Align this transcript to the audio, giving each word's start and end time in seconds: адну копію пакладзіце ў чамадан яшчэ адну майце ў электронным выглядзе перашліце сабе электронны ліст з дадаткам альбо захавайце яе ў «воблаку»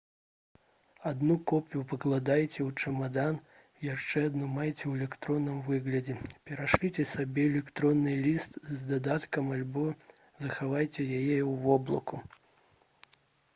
адну 1.09 1.33
копію 1.49 1.81
пакладзіце 1.91 2.47
ў 2.47 2.69
чамадан 2.85 3.35
яшчэ 3.87 4.23
адну 4.29 4.47
майце 4.55 4.79
ў 4.87 4.93
электронным 4.99 5.59
выглядзе 5.67 6.15
перашліце 6.49 7.05
сабе 7.11 7.43
электронны 7.51 8.13
ліст 8.29 8.59
з 8.77 8.89
дадаткам 8.93 9.51
альбо 9.59 9.83
захавайце 10.47 11.05
яе 11.21 11.37
ў 11.49 11.53
«воблаку» 11.67 12.23